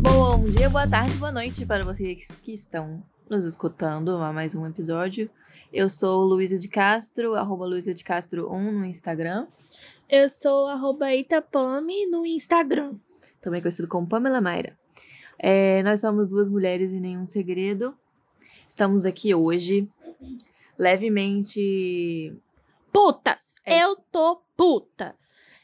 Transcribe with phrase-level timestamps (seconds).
[0.00, 4.64] Bom dia, boa tarde, boa noite para vocês que estão nos escutando a mais um
[4.66, 5.28] episódio.
[5.72, 9.46] Eu sou Luísa de Castro, arroba Luísa de Castro 1 no Instagram.
[10.08, 12.94] Eu sou arroba Itapame no Instagram.
[13.40, 14.78] Também conhecido como Pamela Mayra.
[15.38, 17.94] É, nós somos duas mulheres e nenhum segredo.
[18.68, 19.88] Estamos aqui hoje
[20.78, 22.36] levemente
[22.92, 23.56] Putas!
[23.64, 23.82] É.
[23.82, 25.14] Eu tô puta.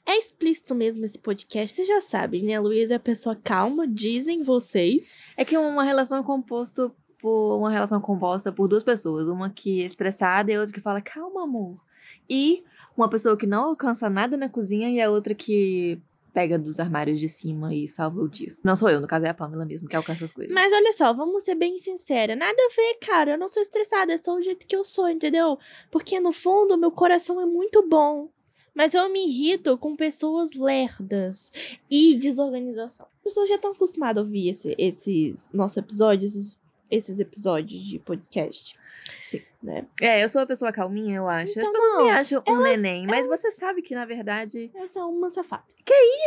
[0.07, 2.55] É explícito mesmo esse podcast, vocês já sabem, né?
[2.55, 5.19] A Luísa é a pessoa calma, dizem vocês.
[5.37, 9.83] É que uma relação é composto por uma relação composta por duas pessoas, uma que
[9.83, 11.81] é estressada e a outra que fala calma, amor.
[12.29, 12.63] E
[12.95, 15.99] uma pessoa que não alcança nada na cozinha e a outra que
[16.35, 18.55] pega dos armários de cima e salva o dia.
[18.63, 20.53] Não sou eu, no caso é a Pamela mesmo que alcança as coisas.
[20.53, 22.35] Mas olha só, vamos ser bem sincera.
[22.35, 23.33] Nada a ver, cara.
[23.33, 25.57] Eu não sou estressada, é só o jeito que eu sou, entendeu?
[25.91, 28.29] Porque no fundo, meu coração é muito bom.
[28.75, 31.53] Mas eu me irrito com pessoas lerdas
[31.91, 33.07] e desorganização.
[33.19, 37.99] As pessoas já estão acostumadas a ouvir esse- esses nossos episódios, esses, esses episódios de
[38.01, 38.77] podcast.
[39.23, 39.43] Sim.
[39.63, 39.87] Né?
[40.01, 41.53] É, eu sou uma pessoa calminha, eu acho.
[41.53, 44.71] As Então, pessoas não, me acham um elas- neném, mas você sabe que na verdade.
[44.75, 45.65] Essa é uma safada.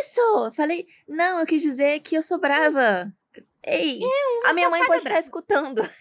[0.02, 0.22] Isso!
[0.46, 3.12] Eu Falei, não, eu quis dizer que eu sou brava.
[3.66, 4.00] Ei,
[4.46, 5.24] a minha mãe pode estar brava.
[5.24, 5.82] escutando.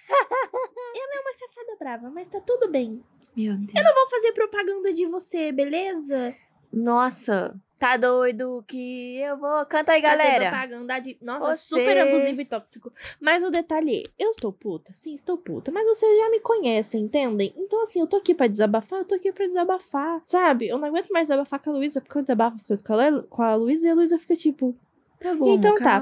[0.98, 3.03] É uma safada brava, mas tá tudo bem.
[3.37, 3.73] Meu Deus.
[3.73, 6.34] Vou fazer propaganda de você, beleza?
[6.73, 9.65] Nossa, tá doido que eu vou.
[9.67, 10.51] Canta aí, Fazer galera.
[10.51, 11.17] propaganda de.
[11.23, 12.93] Nossa, Você- super abusivo e tóxico.
[13.20, 15.70] Mas o detalhe é, eu estou puta, sim, estou puta.
[15.70, 17.53] Mas vocês já me conhecem, entendem?
[17.56, 20.21] Então, assim, eu tô aqui pra desabafar, eu tô aqui pra desabafar.
[20.25, 20.69] Sabe?
[20.69, 22.97] Eu não aguento mais desabafar com a Luísa, porque eu desabafo as coisas com a,
[23.11, 24.77] Le- com a Luísa e a Luísa fica tipo,
[25.19, 26.00] Tá bom, Então tá.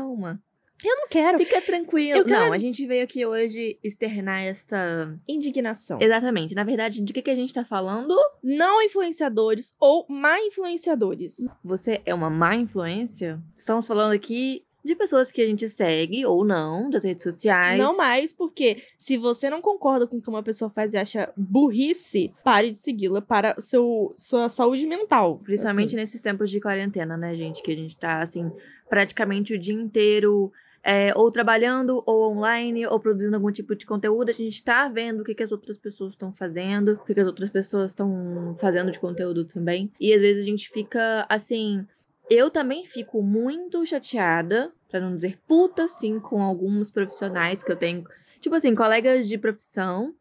[0.82, 1.38] Eu não quero.
[1.38, 2.18] Fica tranquilo.
[2.18, 5.18] Eu quero- Não, a gente veio aqui hoje externar esta.
[5.28, 5.98] Indignação.
[6.00, 6.54] Exatamente.
[6.54, 8.14] Na verdade, de que, que a gente tá falando?
[8.42, 11.36] Não influenciadores ou má influenciadores.
[11.62, 13.40] Você é uma má influência?
[13.56, 17.78] Estamos falando aqui de pessoas que a gente segue ou não, das redes sociais.
[17.80, 21.32] Não mais, porque se você não concorda com o que uma pessoa faz e acha
[21.34, 25.38] burrice, pare de segui-la para seu, sua saúde mental.
[25.42, 25.96] Principalmente assim.
[25.96, 27.62] nesses tempos de quarentena, né, gente?
[27.62, 28.52] Que a gente tá, assim,
[28.86, 30.52] praticamente o dia inteiro
[30.84, 34.28] é, ou trabalhando, ou online, ou produzindo algum tipo de conteúdo.
[34.28, 37.20] A gente tá vendo o que, que as outras pessoas estão fazendo, o que, que
[37.20, 39.90] as outras pessoas estão fazendo de conteúdo também.
[39.98, 41.86] E às vezes a gente fica, assim.
[42.28, 47.76] Eu também fico muito chateada, pra não dizer puta, assim, com alguns profissionais que eu
[47.76, 48.04] tenho.
[48.38, 50.14] Tipo assim, colegas de profissão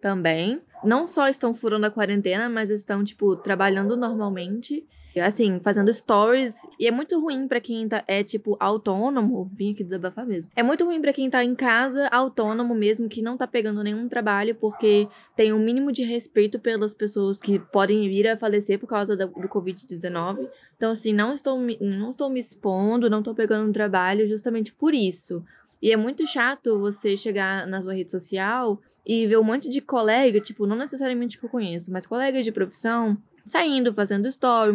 [0.00, 0.60] também.
[0.84, 4.86] Não só estão furando a quarentena, mas estão, tipo, trabalhando normalmente.
[5.20, 6.66] Assim, fazendo stories.
[6.78, 9.50] E é muito ruim pra quem tá, é, tipo, autônomo.
[9.54, 10.50] Vim aqui desabafar mesmo.
[10.56, 14.08] É muito ruim pra quem tá em casa, autônomo mesmo, que não tá pegando nenhum
[14.08, 18.86] trabalho, porque tem um mínimo de respeito pelas pessoas que podem vir a falecer por
[18.86, 20.48] causa do Covid-19.
[20.76, 24.72] Então, assim, não estou, me, não estou me expondo, não estou pegando um trabalho justamente
[24.72, 25.44] por isso.
[25.80, 29.80] E é muito chato você chegar na sua rede social e ver um monte de
[29.80, 34.72] colega, tipo, não necessariamente que eu conheço, mas colegas de profissão, saindo, fazendo story,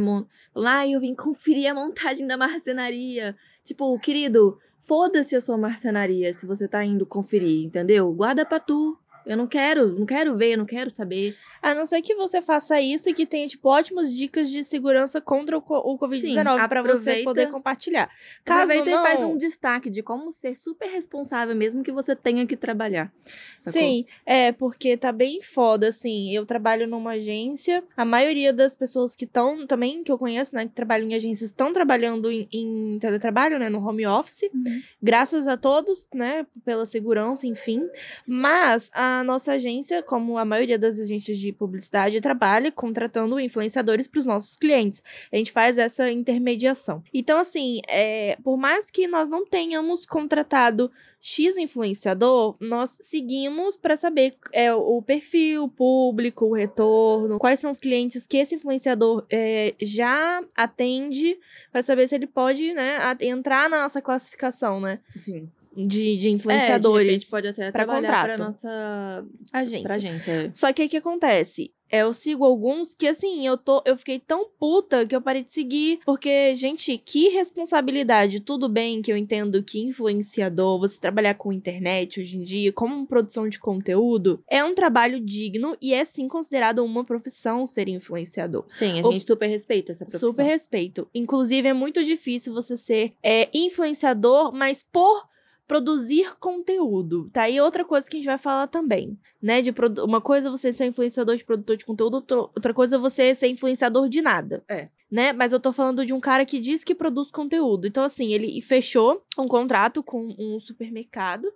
[0.56, 3.36] lá eu vim conferir a montagem da marcenaria.
[3.64, 8.12] Tipo, querido, foda-se a sua marcenaria se você tá indo conferir, entendeu?
[8.14, 8.98] Guarda pra tu.
[9.30, 11.38] Eu não quero, não quero ver, não quero saber.
[11.62, 15.22] A não ser que você faça isso e que tenha, tipo, ótimas dicas de segurança
[15.22, 18.10] contra o, o Covid-19 pra você poder compartilhar.
[18.44, 19.06] Caso Aproveita não...
[19.06, 23.14] e faz um destaque de como ser super responsável, mesmo que você tenha que trabalhar.
[23.56, 23.80] sacou?
[23.80, 26.34] Sim, é, porque tá bem foda, assim.
[26.34, 27.84] Eu trabalho numa agência.
[27.96, 31.52] A maioria das pessoas que estão também, que eu conheço, né, que trabalham em agências,
[31.52, 34.50] estão trabalhando em, em teletrabalho, né, no home office.
[34.52, 34.82] Uhum.
[35.04, 37.88] Graças a todos, né, pela segurança, enfim.
[38.26, 44.20] Mas a nossa agência, como a maioria das agências de publicidade, trabalha contratando influenciadores para
[44.20, 45.04] os nossos clientes.
[45.32, 47.04] A gente faz essa intermediação.
[47.14, 50.92] Então, assim, é, por mais que nós não tenhamos contratado
[51.22, 57.72] X influenciador, nós seguimos para saber é, o perfil, o público, o retorno, quais são
[57.72, 61.38] os clientes que esse influenciador é, já atende,
[61.72, 65.50] para saber se ele pode né, entrar na nossa classificação né, Sim.
[65.76, 68.26] De, de É, de influenciadores pode até pra trabalhar contrato.
[68.36, 69.84] pra nossa agência.
[69.84, 70.52] pra agência.
[70.54, 71.72] Só que o que acontece?
[71.92, 73.82] É, Eu sigo alguns que, assim, eu tô.
[73.84, 76.00] Eu fiquei tão puta que eu parei de seguir.
[76.06, 78.42] Porque, gente, que responsabilidade.
[78.42, 83.08] Tudo bem que eu entendo que influenciador, você trabalhar com internet hoje em dia, como
[83.08, 88.66] produção de conteúdo, é um trabalho digno e é sim considerado uma profissão ser influenciador.
[88.68, 90.30] Sim, a O- gente super respeita essa profissão.
[90.30, 91.08] Super respeito.
[91.14, 95.28] Inclusive, é muito difícil você ser é, influenciador, mas por
[95.70, 97.30] produzir conteúdo.
[97.32, 99.62] Tá aí outra coisa que a gente vai falar também, né?
[99.62, 99.72] De
[100.04, 103.36] uma coisa é você ser influenciador de produtor de conteúdo, outra- outra coisa é você
[103.36, 104.64] ser influenciador de nada.
[104.68, 104.90] É.
[105.12, 105.34] né?
[105.34, 107.88] Mas eu tô falando de um cara que diz que produz conteúdo.
[107.88, 111.52] Então, assim, ele fechou um contrato com um supermercado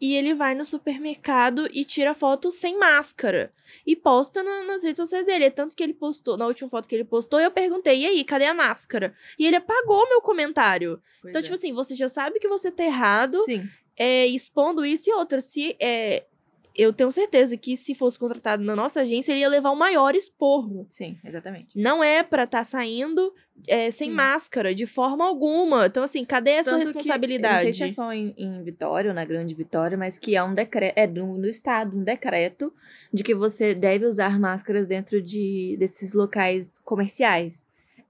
[0.00, 3.52] e ele vai no supermercado e tira foto sem máscara
[3.86, 5.44] e posta na, nas redes sociais dele.
[5.44, 8.24] É tanto que ele postou, na última foto que ele postou, eu perguntei, e aí,
[8.24, 9.14] cadê a máscara?
[9.38, 11.00] E ele apagou meu comentário.
[11.22, 11.42] Pois então, é.
[11.42, 13.68] tipo assim, você já sabe que você tá errado, Sim.
[13.96, 15.40] é, expondo isso e outra.
[15.40, 16.24] Se é,
[16.76, 20.14] eu tenho certeza que se fosse contratado na nossa agência, ele ia levar o maior
[20.14, 20.86] esporro.
[20.88, 21.68] Sim, exatamente.
[21.74, 23.32] Não é pra estar saindo
[23.66, 24.14] é, sem Sim.
[24.14, 25.86] máscara, de forma alguma.
[25.86, 27.62] Então, assim, cadê essa Tanto que, responsabilidade?
[27.62, 30.36] eu não sei se é só em, em Vitória, ou na Grande Vitória, mas que
[30.36, 32.72] há um decreto, é do, do Estado, um decreto
[33.12, 37.66] de que você deve usar máscaras dentro de, desses locais comerciais.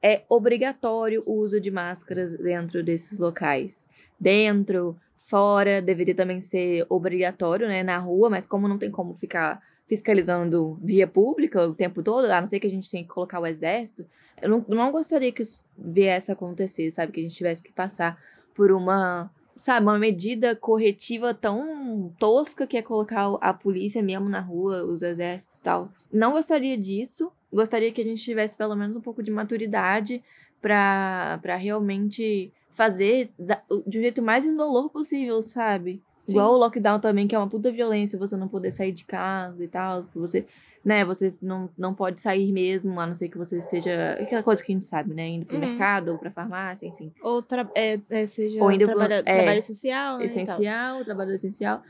[0.09, 3.89] É obrigatório o uso de máscaras dentro desses locais.
[4.21, 9.61] Dentro, fora, deveria também ser obrigatório, né, na rua, mas como não tem como ficar
[9.85, 13.41] fiscalizando via pública o tempo todo, a não ser que a gente tenha que colocar
[13.41, 14.07] o exército,
[14.41, 17.11] eu não, não gostaria que isso viesse a acontecer, sabe?
[17.11, 18.17] Que a gente tivesse que passar
[18.55, 24.39] por uma, sabe, uma medida corretiva tão tosca que é colocar a polícia mesmo na
[24.39, 25.91] rua, os exércitos e tal.
[26.13, 27.33] Não gostaria disso.
[27.53, 30.23] Gostaria que a gente tivesse pelo menos um pouco de maturidade
[30.61, 36.03] pra realmente fazer da- de um jeito mais indolor possível, sabe?
[36.27, 36.33] Sim.
[36.33, 39.63] Igual o lockdown também, que é uma puta violência, você não poder sair de casa
[39.63, 40.45] e tal, você,
[40.85, 44.63] né, você não, não pode sair mesmo, a não ser que você esteja, aquela coisa
[44.63, 45.61] que a gente sabe, né, indo pro Uhum.
[45.61, 47.13] mercado ou pra farmácia, enfim.
[47.23, 51.83] Ou tra- é, é, seja Ou ainda trabalha- é, trabalho essencial, né, essencial, trabalho essencial.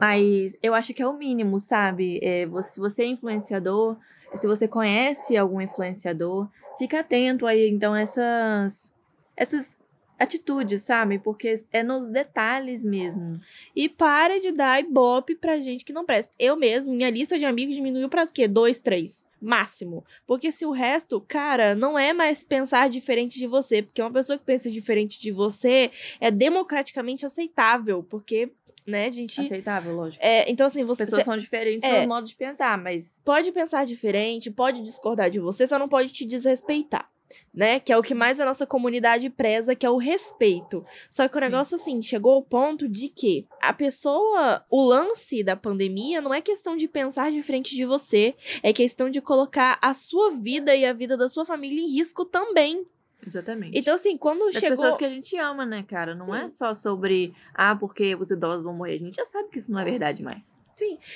[0.00, 2.20] Mas eu acho que é o mínimo, sabe?
[2.22, 3.96] É, se você é influenciador,
[4.34, 6.48] se você conhece algum influenciador,
[6.78, 8.92] fica atento aí, então, essas,
[9.36, 9.78] essas
[10.18, 11.18] atitudes, sabe?
[11.18, 13.40] Porque é nos detalhes mesmo.
[13.74, 16.34] E para de dar ibope pra gente que não presta.
[16.38, 18.48] Eu mesmo, minha lista de amigos diminuiu pra quê?
[18.48, 19.28] Dois, três.
[19.40, 20.04] Máximo.
[20.26, 23.82] Porque se o resto, cara, não é mais pensar diferente de você.
[23.82, 25.90] Porque uma pessoa que pensa diferente de você
[26.20, 28.02] é democraticamente aceitável.
[28.02, 28.50] Porque,
[28.86, 29.40] né, a gente.
[29.40, 30.24] Aceitável, lógico.
[30.24, 31.04] É, então, assim, você.
[31.04, 32.02] Pessoas são diferentes é.
[32.02, 36.12] no modo de pensar, mas pode pensar diferente, pode discordar de você, só não pode
[36.12, 37.10] te desrespeitar.
[37.52, 37.80] Né?
[37.80, 40.84] Que é o que mais a nossa comunidade preza, que é o respeito.
[41.10, 41.46] Só que o Sim.
[41.46, 44.64] negócio, assim, chegou ao ponto de que a pessoa.
[44.70, 49.20] O lance da pandemia não é questão de pensar diferente de você, é questão de
[49.20, 52.86] colocar a sua vida e a vida da sua família em risco também.
[53.26, 53.78] Exatamente.
[53.78, 54.70] Então, assim, quando das chegou.
[54.70, 56.14] pessoas que a gente ama, né, cara?
[56.14, 56.36] Não Sim.
[56.36, 58.94] é só sobre, ah, porque os idosos vão morrer.
[58.94, 60.54] A gente já sabe que isso não é verdade mais.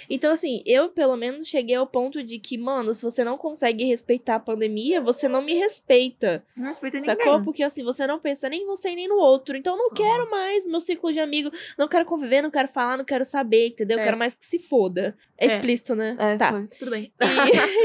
[0.09, 3.85] Então, assim, eu pelo menos cheguei ao ponto de que, mano, se você não consegue
[3.85, 6.45] respeitar a pandemia, você não me respeita.
[6.57, 7.17] Não respeita ninguém.
[7.17, 7.43] Sacou?
[7.43, 9.57] Porque assim, você não pensa nem em você nem no outro.
[9.57, 11.51] Então eu não quero mais meu ciclo de amigo.
[11.79, 13.99] Não quero conviver, não quero falar, não quero saber, entendeu?
[13.99, 14.05] É.
[14.05, 15.17] Quero mais que se foda.
[15.37, 15.55] É, É.
[15.57, 16.17] explícito, né?
[16.19, 16.51] É, tá.
[16.51, 16.67] foi.
[16.79, 17.13] Tudo bem.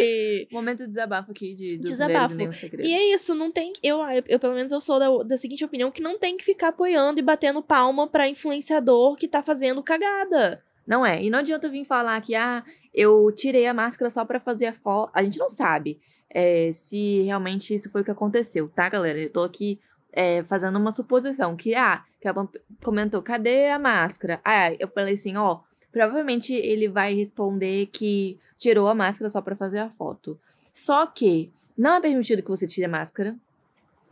[0.02, 2.36] E, Momento de desabafo aqui de dos Desabafo.
[2.36, 2.88] velhos e segredo.
[2.88, 3.74] e é isso, não tem.
[3.82, 6.70] Eu, eu, pelo menos, eu sou da, da seguinte opinião: que não tem que ficar
[6.70, 10.62] apoiando e batendo palma pra influenciador que tá fazendo cagada.
[10.86, 11.24] Não é.
[11.24, 14.74] E não adianta vir falar que, ah, eu tirei a máscara só pra fazer a
[14.74, 15.12] foto.
[15.14, 16.00] A gente não sabe
[16.30, 19.20] é, se realmente isso foi o que aconteceu, tá, galera?
[19.20, 19.80] Eu tô aqui
[20.12, 22.50] é, fazendo uma suposição que, ah, que a Pam
[22.84, 24.40] comentou, cadê a máscara?
[24.44, 25.60] Ah, eu falei assim, ó,
[25.92, 30.40] provavelmente ele vai responder que tirou a máscara só pra fazer a foto.
[30.74, 33.36] Só que não é permitido que você tire a máscara.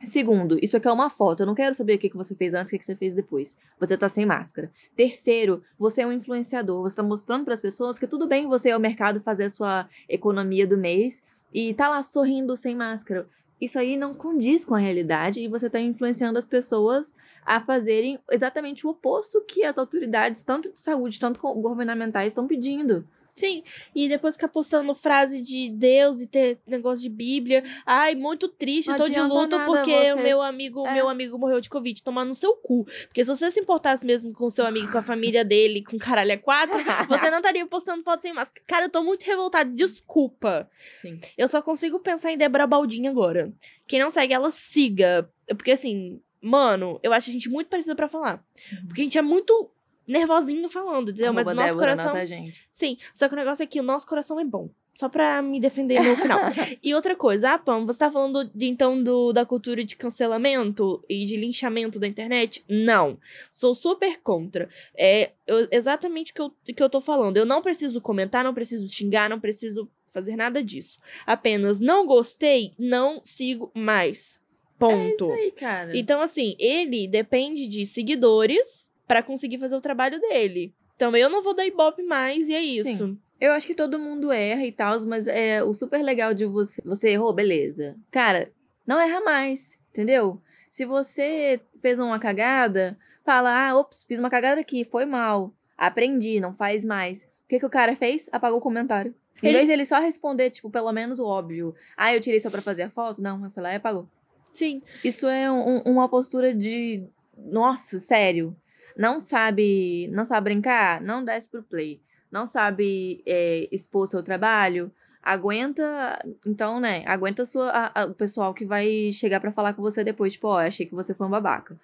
[0.05, 1.41] Segundo, isso aqui é uma foto.
[1.41, 3.57] Eu não quero saber o que você fez antes, o que você fez depois.
[3.79, 4.71] Você tá sem máscara.
[4.95, 6.81] Terceiro, você é um influenciador.
[6.81, 9.49] Você tá mostrando para as pessoas que tudo bem você ir ao mercado fazer a
[9.49, 13.27] sua economia do mês e tá lá sorrindo sem máscara.
[13.61, 18.19] Isso aí não condiz com a realidade e você tá influenciando as pessoas a fazerem
[18.29, 23.07] exatamente o oposto que as autoridades, tanto de saúde, tanto governamentais, estão pedindo.
[23.35, 23.63] Sim,
[23.95, 27.63] e depois ficar postando frase de Deus e ter negócio de Bíblia.
[27.85, 30.93] Ai, muito triste, Não tô de luto porque o meu amigo, É.
[30.93, 32.03] meu amigo morreu de Covid.
[32.03, 32.85] Tomar no seu cu.
[33.07, 35.97] Porque se você se importasse mesmo com o seu amigo, com a família dele, com
[35.97, 36.75] caralho é quatro,
[37.09, 38.61] você não estaria postando foto sem máscara.
[38.67, 39.69] Cara, eu tô muito revoltada.
[39.71, 40.69] Desculpa.
[40.91, 41.19] Sim.
[41.35, 43.51] Eu só consigo pensar em Débora Baldini agora.
[43.87, 45.27] Quem não segue, ela siga.
[45.47, 48.43] Porque assim, mano, eu acho a gente muito parecida pra falar.
[48.87, 49.71] Porque a gente é muito
[50.07, 51.33] nervosinho falando, entendeu?
[51.33, 52.25] Mas o nosso Débora, coração.
[52.25, 52.67] gente.
[52.71, 54.69] Sim, só que o negócio é que o nosso coração é bom.
[54.95, 56.39] Só pra me defender no final.
[56.83, 61.03] e outra coisa, ah, Pam, você tá falando de, então do, da cultura de cancelamento
[61.09, 62.63] e de linchamento da internet?
[62.69, 63.17] Não.
[63.51, 64.69] Sou super contra.
[64.95, 67.37] É eu- exatamente o que eu, que eu tô falando.
[67.37, 70.99] Eu não preciso comentar, não preciso xingar, não preciso fazer nada disso.
[71.25, 74.43] Apenas não gostei, não sigo mais.
[74.75, 75.13] É Ponto.
[75.13, 75.97] isso aí, cara.
[75.97, 80.73] Então, assim, ele depende de seguidores pra conseguir fazer o trabalho dele.
[80.95, 82.83] Então, eu não vou dar ibope mais e é isso.
[82.97, 83.17] Sim.
[83.41, 86.81] Eu acho que todo mundo erra e tal, mas é o super legal de você.
[86.85, 87.97] Você errou, beleza.
[88.11, 88.51] Cara,
[88.85, 90.41] Não erra mais, entendeu?
[90.69, 95.53] Se você fez uma cagada, fala, ah, ops, fiz uma cagada aqui, foi mal.
[95.77, 97.23] Aprendi, não faz mais.
[97.23, 98.27] O que, que o cara fez?
[98.31, 99.15] Apagou o comentário.
[99.41, 101.73] Em Ele- vez dele só responder, tipo, pelo menos o óbvio.
[101.95, 103.21] Ah, eu tirei só pra fazer a foto?
[103.21, 104.07] Não, eu fui lá e apagou.
[104.51, 104.81] Sim.
[105.03, 107.03] Isso é um- uma postura de.
[107.37, 108.53] Nossa, sério.
[108.97, 110.07] Não sabe.
[110.11, 111.01] Não sabe brincar?
[111.01, 111.99] Não desce pro play.
[112.31, 114.91] Não sabe é, expor seu trabalho?
[115.21, 116.19] Aguenta.
[116.45, 117.03] Então, né?
[117.05, 120.33] Aguenta sua, a- a- o pessoal que vai chegar pra falar com você depois.
[120.33, 121.77] Tipo, ó, achei que você foi um babaca.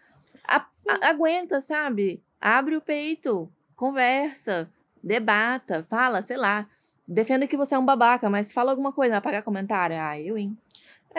[0.47, 0.65] A-
[1.03, 2.21] aguenta, sabe?
[2.41, 3.49] Abre o peito.
[3.75, 4.69] Conversa.
[5.03, 5.83] Debata.
[5.83, 6.67] Fala, sei lá.
[7.07, 9.17] Defenda que você é um babaca, mas fala alguma coisa.
[9.17, 9.95] Apagar comentário.
[9.99, 10.57] Ah, eu, hein?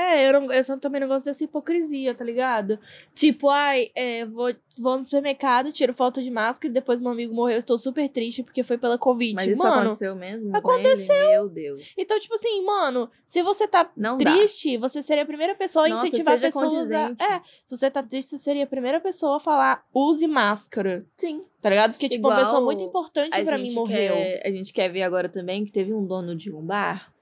[0.00, 2.78] É, eu, não, eu só também não gosto dessa hipocrisia, tá ligado?
[3.14, 7.34] Tipo, ai, é, vou, vou no supermercado, tiro foto de máscara e depois meu amigo
[7.34, 9.34] morreu, estou super triste porque foi pela Covid.
[9.34, 10.56] Mas isso mano, aconteceu mesmo?
[10.56, 11.28] aconteceu.
[11.28, 11.92] Meu Deus.
[11.98, 14.32] então, tipo assim, mano, se você tá Não dá.
[14.32, 16.76] triste, você seria a primeira pessoa a Nossa, incentivar seja pessoas a...
[16.76, 17.22] condizente.
[17.22, 21.44] É, se você tá triste, você seria a primeira pessoa a falar, use máscara, Sim.
[21.60, 21.92] tá ligado?
[21.92, 24.14] Porque, tipo, uma Igual pessoa muito importante A pra mim morreu.
[24.14, 27.12] quer, a gente quer ver agora também que teve um dono de um bar,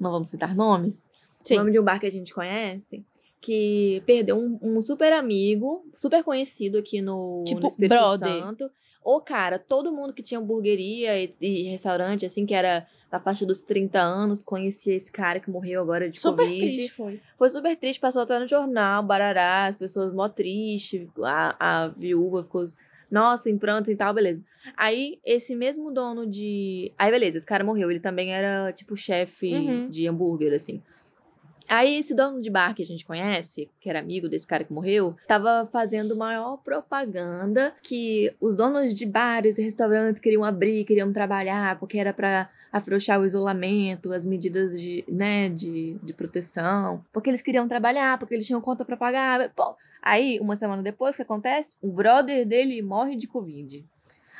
[0.00, 1.08] não vamos citar nomes,
[1.44, 1.54] Sim.
[1.54, 3.04] o nome de um bar que a gente conhece,
[3.40, 8.42] que perdeu um, um super amigo, super conhecido aqui no, Tipo, no Espírito brother.
[8.42, 8.70] Santo.
[9.06, 13.44] O cara, todo mundo que tinha hamburgueria e, e restaurante, assim, que era da faixa
[13.44, 16.60] dos 30 anos, conhecia esse cara que morreu agora de Super Covid.
[16.72, 17.20] triste foi.
[17.36, 22.42] Foi super triste, passou até no jornal, barará, as pessoas mó tristes, a, a viúva
[22.42, 22.64] ficou,
[23.10, 24.42] nossa, em prantos e tal, beleza.
[24.74, 26.90] Aí, esse mesmo dono de...
[26.98, 29.90] Aí, beleza, esse cara morreu, ele também era, tipo, chefe Uhum.
[29.90, 30.82] de hambúrguer, assim.
[31.68, 34.72] Aí, esse dono de bar que a gente conhece, que era amigo desse cara que
[34.72, 41.12] morreu, tava fazendo maior propaganda que os donos de bares e restaurantes queriam abrir, queriam
[41.12, 47.30] trabalhar, porque era pra afrouxar o isolamento, as medidas de, né, de, de proteção, porque
[47.30, 49.48] eles queriam trabalhar, porque eles tinham conta pra pagar.
[49.50, 51.70] Pô, aí, uma semana depois, o que acontece?
[51.80, 53.84] O brother dele morre de Covid.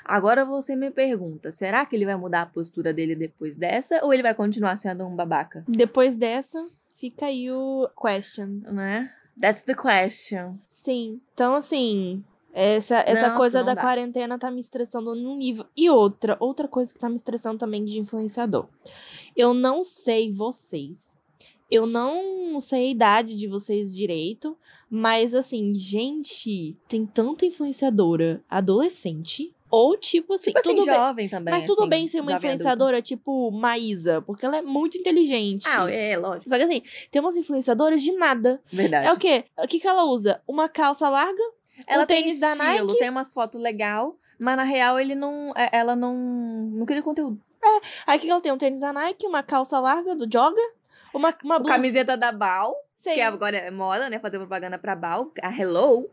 [0.04, 4.12] Agora você me pergunta, será que ele vai mudar a postura dele depois dessa ou
[4.12, 5.64] ele vai continuar sendo um babaca?
[5.66, 6.62] Depois dessa,
[6.94, 8.62] fica aí o question.
[8.72, 9.12] Né?
[9.40, 10.58] That's the question.
[10.68, 11.20] Sim.
[11.34, 13.82] Então, assim, essa, essa Nossa, coisa não da dá.
[13.82, 15.66] quarentena tá me estressando num nível.
[15.76, 18.68] E outra, outra coisa que tá me estressando também de influenciador.
[19.36, 21.18] Eu não sei vocês.
[21.68, 24.56] Eu não sei a idade de vocês direito,
[24.88, 29.52] mas assim, gente, tem tanta influenciadora adolescente.
[29.74, 30.94] Ou tipo assim, Tipo assim, tudo bem.
[30.94, 31.54] jovem também.
[31.54, 32.62] Mas tudo assim, bem ser uma jovem adulto.
[32.62, 35.66] influenciadora tipo Maísa, porque ela é muito inteligente.
[35.68, 36.48] Ah, é, lógico.
[36.48, 38.60] Só que assim, tem umas influenciadoras de nada.
[38.72, 39.06] Verdade.
[39.08, 39.44] É o quê?
[39.58, 40.40] O que, que ela usa?
[40.46, 41.42] Uma calça larga,
[41.86, 42.98] Ela o tem tênis da estilo, Nike.
[42.98, 47.40] tem umas fotos legal, mas na real ele não, é- ela não, não cria conteúdo.
[48.06, 48.52] Aí o que, que ela tem?
[48.52, 50.60] Um tênis da Nike, uma calça larga do Joga,
[51.14, 51.74] uma, uma blusa.
[51.74, 56.10] Camiseta da Bal, sei, que agora é moda, né, fazer propaganda pra Bal, a Hello.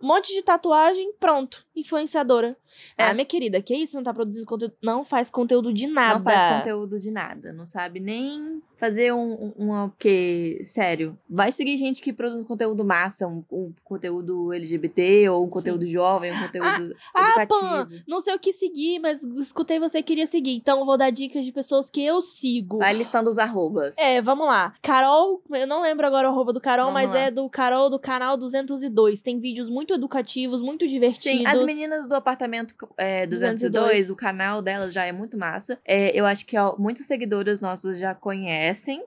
[0.00, 1.64] Um monte de tatuagem, pronto.
[1.74, 2.56] Influenciadora.
[2.96, 3.04] É.
[3.04, 3.96] Ah, minha querida, que isso?
[3.96, 4.74] Não tá produzindo conteúdo?
[4.82, 6.18] Não faz conteúdo de nada.
[6.18, 11.18] Não faz conteúdo de nada, não sabe nem fazer um, um uma que sério.
[11.28, 16.32] Vai seguir gente que produz conteúdo massa, um, um conteúdo LGBT ou um conteúdo jovem,
[16.32, 18.02] um conteúdo Ah, Pan, educativo.
[18.06, 20.54] não sei o que seguir, mas escutei você queria seguir.
[20.56, 22.78] Então eu vou dar dicas de pessoas que eu sigo.
[22.78, 23.96] Vai listando os arrobas.
[23.98, 24.72] É, vamos lá.
[24.82, 27.18] Carol, eu não lembro agora o arroba do Carol, Vamos mas lá.
[27.20, 29.20] é do Carol do canal 202.
[29.22, 31.38] Tem vídeos muito educativos, muito divertidos.
[31.40, 35.78] Sim, as meninas do apartamento é, 202, 202, o canal delas já é muito massa.
[35.84, 39.02] É, eu acho que ó, muitos seguidores nossos já conhecem, conhecem,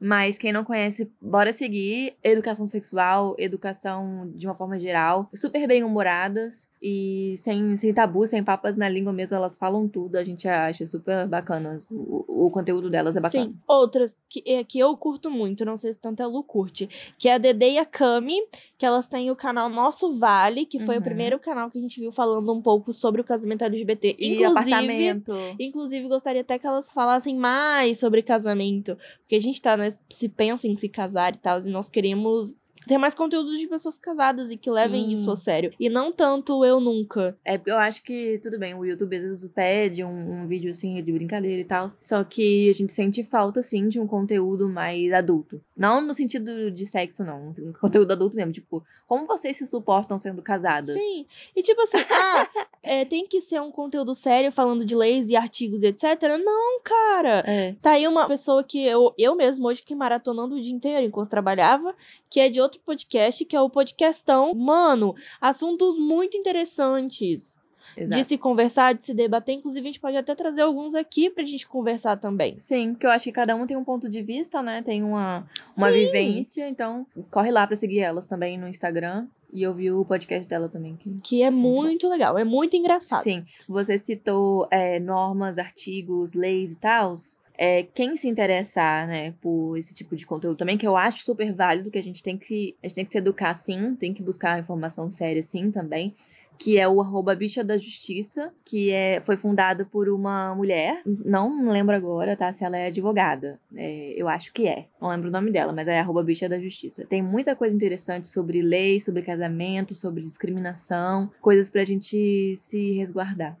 [0.00, 2.14] mas quem não conhece, bora seguir.
[2.22, 8.44] Educação sexual, educação de uma forma geral, super bem humoradas e sem, sem tabu, sem
[8.44, 10.16] papas na língua mesmo, elas falam tudo.
[10.16, 11.78] A gente acha super bacana.
[11.90, 13.44] O, o conteúdo delas é bacana.
[13.46, 16.88] Sim, outras que, é, que eu curto muito, não sei se tanto a Lu curte,
[17.18, 18.36] que é a Dede e a Cami,
[18.78, 21.00] que elas têm o canal Nosso Vale, que foi Uhum.
[21.00, 24.16] o primeiro canal que a gente viu falando um pouco sobre o casamento LGBT.
[24.18, 25.32] E inclusive, apartamento.
[25.58, 30.28] inclusive, gostaria até que elas falassem mais sobre casamento, porque a gente tá, né, se
[30.28, 32.54] pensa em se casar e tal, e nós queremos
[32.86, 35.12] ter mais conteúdo de pessoas casadas e que levem Sim.
[35.12, 35.72] isso a sério.
[35.78, 37.36] E não tanto eu nunca.
[37.44, 41.02] É, eu acho que tudo bem, o YouTube às vezes pede um, um vídeo assim
[41.02, 41.86] de brincadeira e tal.
[42.00, 45.60] Só que a gente sente falta, assim, de um conteúdo mais adulto.
[45.76, 47.52] Não no sentido de sexo, não.
[47.58, 48.52] Um conteúdo adulto mesmo.
[48.52, 50.92] Tipo, como vocês se suportam sendo casadas?
[50.92, 51.26] Sim.
[51.54, 52.48] E tipo assim, ah,
[52.82, 56.04] é, tem que ser um conteúdo sério falando de leis e artigos e etc.
[56.42, 57.42] Não, cara.
[57.46, 57.74] É.
[57.82, 61.30] Tá aí uma pessoa que eu, eu mesmo hoje fiquei maratonando o dia inteiro enquanto
[61.30, 61.94] trabalhava,
[62.30, 64.54] que é de outro podcast, que é o Podcastão.
[64.54, 67.58] Mano, assuntos muito interessantes.
[67.96, 68.20] Exato.
[68.20, 69.54] de se conversar, de se debater.
[69.54, 72.58] Inclusive, a gente pode até trazer alguns aqui pra gente conversar também.
[72.58, 74.82] Sim, porque eu acho que cada um tem um ponto de vista, né?
[74.82, 75.94] Tem uma, uma Sim.
[75.94, 80.68] vivência, então corre lá pra seguir elas também no Instagram e ouvir o podcast dela
[80.68, 80.96] também.
[80.96, 81.18] Que...
[81.20, 83.22] Que é muito legal, é muito engraçado.
[83.22, 87.14] Sim, você citou é, normas, artigos, leis e tal.
[87.58, 91.52] É, quem se interessar, né, por esse tipo de conteúdo também, que eu acho super
[91.52, 94.22] válido, que a gente tem que, a gente tem que se educar sim, tem que
[94.22, 96.14] buscar informação séria sim também,
[96.58, 101.68] que é o arroba bicha da justiça, que é, foi fundado por uma mulher, não
[101.68, 105.32] lembro agora, tá, se ela é advogada, é, eu acho que é, não lembro o
[105.32, 107.06] nome dela, mas é arroba bicha da justiça.
[107.06, 113.56] Tem muita coisa interessante sobre lei, sobre casamento, sobre discriminação, coisas pra gente se resguardar.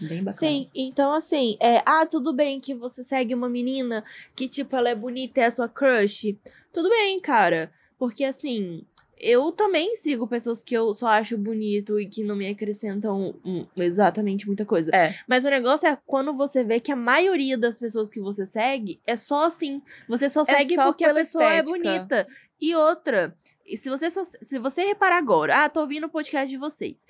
[0.00, 0.34] Bem bacana.
[0.34, 4.04] Sim, então assim, é, ah, tudo bem que você segue uma menina
[4.36, 6.36] que, tipo, ela é bonita e é a sua crush.
[6.72, 7.72] Tudo bem, cara.
[7.98, 8.84] Porque assim,
[9.20, 13.66] eu também sigo pessoas que eu só acho bonito e que não me acrescentam hum,
[13.76, 14.94] exatamente muita coisa.
[14.94, 15.14] É.
[15.26, 19.00] Mas o negócio é quando você vê que a maioria das pessoas que você segue
[19.06, 19.82] é só assim.
[20.08, 21.78] Você só segue só porque a pessoa é estética.
[21.78, 22.26] bonita.
[22.60, 23.36] E outra,
[23.66, 27.06] e se você, só- se você reparar agora, ah, tô ouvindo o podcast de vocês.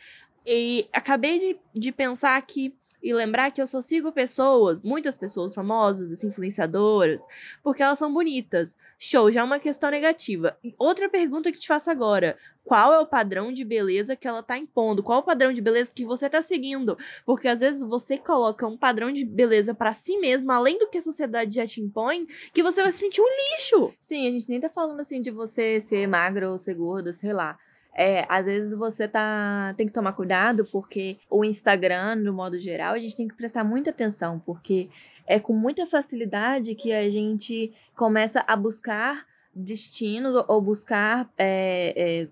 [0.51, 5.55] E acabei de, de pensar aqui e lembrar que eu só sigo pessoas, muitas pessoas
[5.55, 7.27] famosas, assim, influenciadoras,
[7.63, 8.77] porque elas são bonitas.
[8.99, 10.57] Show, já é uma questão negativa.
[10.79, 12.37] Outra pergunta que te faço agora.
[12.65, 15.03] Qual é o padrão de beleza que ela tá impondo?
[15.03, 16.97] Qual é o padrão de beleza que você tá seguindo?
[17.27, 20.97] Porque às vezes você coloca um padrão de beleza pra si mesma, além do que
[20.97, 23.95] a sociedade já te impõe, que você vai se sentir um lixo.
[24.01, 27.35] Sim, a gente nem tá falando assim de você ser magra ou ser gorda, sei
[27.35, 27.59] lá.
[27.95, 29.75] É, às vezes você tá.
[29.77, 33.65] Tem que tomar cuidado, porque o Instagram, no modo geral, a gente tem que prestar
[33.65, 34.89] muita atenção, porque
[35.27, 42.29] é com muita facilidade que a gente começa a buscar destinos ou- buscar é,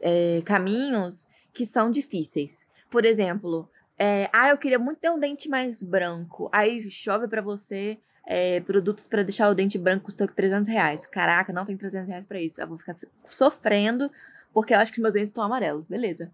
[0.00, 2.66] é, é, caminhos que são difíceis.
[2.90, 6.48] Por exemplo, é, ah, eu queria muito ter um dente mais branco.
[6.50, 11.04] Aí chove pra você é, produtos pra deixar o dente branco custa 300 reais.
[11.04, 12.60] Caraca, não tem 300 reais pra isso.
[12.60, 14.10] Eu vou ficar sofrendo
[14.54, 15.88] porque eu acho que meus dentes estão amarelos.
[15.88, 16.32] Beleza.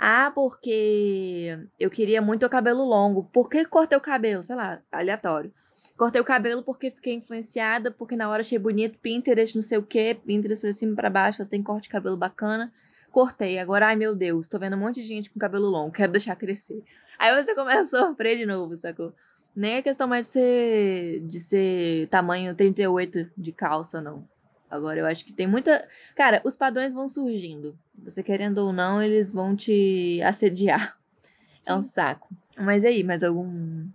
[0.00, 3.24] Ah, porque eu queria muito o cabelo longo.
[3.32, 4.42] Por que cortei o cabelo?
[4.42, 5.52] Sei lá, aleatório.
[5.96, 9.82] Cortei o cabelo porque fiquei influenciada, porque na hora achei bonito, Pinterest, não sei o
[9.82, 12.72] quê, Pinterest pra cima e pra baixo, tem corte de cabelo bacana.
[13.10, 13.58] Cortei.
[13.58, 16.36] Agora, ai meu Deus, tô vendo um monte de gente com cabelo longo, quero deixar
[16.36, 16.84] crescer.
[17.18, 19.12] Aí você começa a sofrer de novo, sacou?
[19.56, 24.24] Nem é questão mais de ser, de ser tamanho 38 de calça, não.
[24.70, 25.86] Agora, eu acho que tem muita.
[26.14, 27.76] Cara, os padrões vão surgindo.
[28.04, 30.96] Você querendo ou não, eles vão te assediar.
[31.66, 31.88] É um Sim.
[31.90, 32.28] saco.
[32.56, 33.86] Mas aí, mais algum.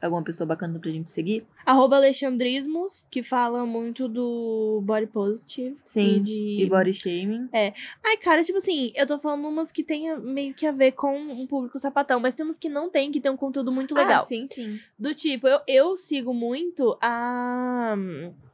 [0.00, 1.46] Alguma pessoa bacana pra gente seguir?
[1.64, 5.76] Arroba Alexandrismos, que fala muito do body positive.
[5.84, 6.62] Sim, E de.
[6.62, 7.48] E body shaming.
[7.52, 11.16] Ai, cara, tipo assim, eu tô falando umas que tem meio que a ver com
[11.18, 14.22] um público sapatão, mas temos que não tem, que tem um conteúdo muito legal.
[14.22, 14.80] Ah, sim, sim.
[14.98, 17.94] Do tipo, eu, eu sigo muito a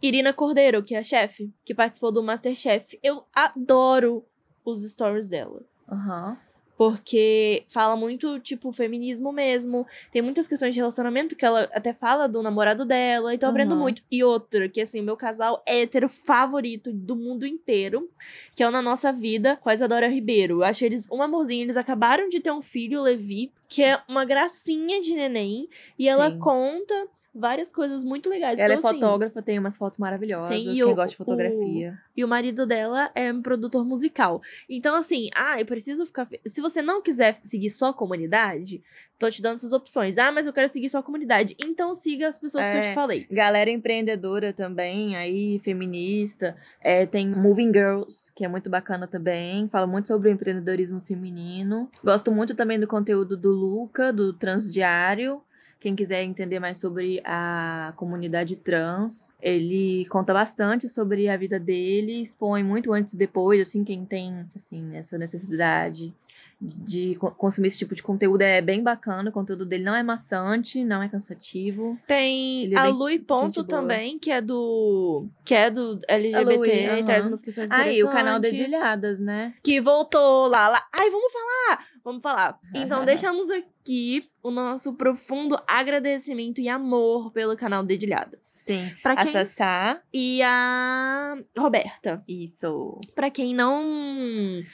[0.02, 2.98] Irina Cordeiro, que é a chefe, que participou do Masterchef.
[3.02, 4.24] Eu adoro
[4.64, 5.62] os stories dela.
[5.88, 6.36] Aham.
[6.76, 9.86] Porque fala muito, tipo, feminismo mesmo.
[10.12, 13.34] Tem muitas questões de relacionamento que ela até fala do namorado dela.
[13.34, 14.02] Então eu aprendo muito.
[14.10, 18.10] E outra, que assim, o meu casal hétero favorito do mundo inteiro,
[18.54, 20.56] que é o Na Nossa Vida, com a Isadora Ribeiro.
[20.58, 21.64] Eu acho eles um amorzinho.
[21.64, 25.68] Eles acabaram de ter um filho, o Levi, que é uma gracinha de neném.
[25.98, 26.38] E ela Sim.
[26.38, 28.58] conta várias coisas muito legais.
[28.58, 30.48] Ela é então, assim, fotógrafa, tem umas fotos maravilhosas.
[30.48, 31.98] Sim, quem o- gosta de fotografia.
[32.16, 34.40] E o marido dela é um produtor musical.
[34.68, 36.26] Então, assim, ah, eu preciso ficar.
[36.46, 38.82] Se você não quiser seguir só a comunidade,
[39.18, 40.16] tô te dando essas opções.
[40.18, 41.54] Ah, mas eu quero seguir só a comunidade.
[41.60, 42.88] Então siga as pessoas que eu É.
[42.90, 43.26] te falei.
[43.30, 46.56] Galera empreendedora também, aí, feminista.
[46.80, 49.68] É, tem Moving Girls, que é muito bacana também.
[49.68, 51.90] Fala muito sobre o empreendedorismo feminino.
[52.04, 55.42] Gosto muito também do conteúdo do Luca, do Transdiário.
[55.86, 62.22] Quem quiser entender mais sobre a comunidade trans, ele conta bastante sobre a vida dele,
[62.22, 66.12] expõe muito antes e depois, assim, quem tem, assim, essa necessidade
[66.60, 69.28] de co- consumir esse tipo de conteúdo é bem bacana.
[69.30, 71.98] O conteúdo dele não é maçante, não é cansativo.
[72.06, 75.26] Tem é a Lui Ponto gente também, que é do.
[75.44, 78.40] Que é do LGBT Lui, e traz umas questões Aí, o canal.
[78.40, 79.54] Dedilhadas, né?
[79.62, 80.82] que voltou lá, lá.
[80.92, 81.86] Ai, vamos falar!
[82.04, 82.56] Vamos falar.
[82.72, 88.38] Então, deixamos aqui o nosso profundo agradecimento e amor pelo canal Dedilhadas.
[88.42, 88.88] Sim.
[89.02, 89.32] Pra A quem...
[89.32, 90.00] Sassá.
[90.14, 92.22] E a Roberta.
[92.28, 93.00] Isso.
[93.12, 93.82] Pra quem não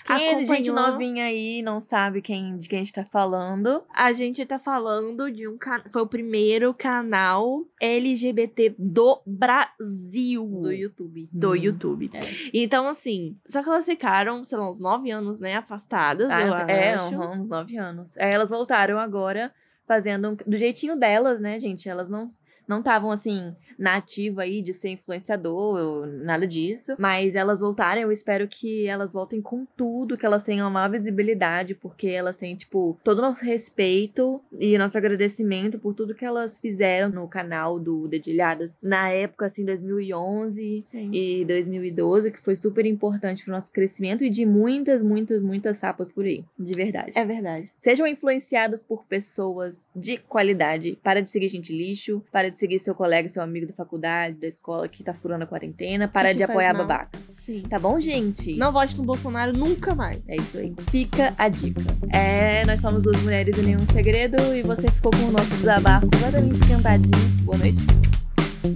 [0.06, 3.04] Quem é de gente acompanhou, novinha aí, não sabe quem, de quem a gente tá
[3.04, 3.82] falando.
[3.94, 5.84] a gente tá falando de um canal.
[5.90, 10.46] Foi o primeiro canal LGBT do Brasil.
[10.62, 11.28] Do YouTube.
[11.32, 11.56] Do Hum.
[11.56, 12.10] YouTube.
[12.14, 12.20] É.
[12.52, 16.54] Então, assim, só que elas ficaram, sei lá, uns nove anos, né, afastadas, Ah, eu
[16.54, 17.16] é, acho.
[17.16, 18.16] Uns nove anos.
[18.16, 19.52] É, elas voltaram agora
[19.86, 21.88] fazendo do jeitinho delas, né, gente?
[21.88, 22.28] Elas não
[22.72, 28.02] não estavam assim na ativa aí de ser influenciador, ou nada disso, mas elas voltaram,
[28.02, 32.36] eu espero que elas voltem com tudo, que elas tenham uma maior visibilidade, porque elas
[32.36, 37.28] têm tipo todo o nosso respeito e nosso agradecimento por tudo que elas fizeram no
[37.28, 41.10] canal do Dedilhadas na época assim 2011 Sim.
[41.12, 46.08] e 2012, que foi super importante pro nosso crescimento e de muitas, muitas, muitas sapas
[46.08, 47.12] por aí, de verdade.
[47.14, 47.68] É verdade.
[47.78, 50.98] Sejam influenciadas por pessoas de qualidade.
[51.02, 54.46] Para de seguir gente lixo, para de seguir seu colega, seu amigo da faculdade, da
[54.46, 56.86] escola que tá furando a quarentena, para de apoiar mal.
[56.86, 57.18] babaca.
[57.34, 57.62] Sim.
[57.68, 58.56] Tá bom, gente?
[58.56, 60.20] Não vote no Bolsonaro nunca mais.
[60.28, 60.72] É isso aí.
[60.90, 61.82] Fica a dica.
[62.12, 66.06] É, nós somos duas mulheres e nenhum segredo, e você ficou com o nosso desabafo
[66.06, 67.10] completamente esquentadinho.
[67.42, 67.80] Boa noite.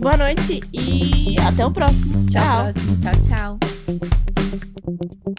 [0.01, 2.27] Boa noite e até o próximo.
[2.29, 2.59] Até Tchau.
[2.59, 2.99] a próxima.
[3.01, 3.59] Tchau,
[5.29, 5.37] tchau.